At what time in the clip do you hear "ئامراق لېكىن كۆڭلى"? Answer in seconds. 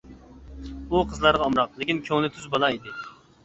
1.51-2.35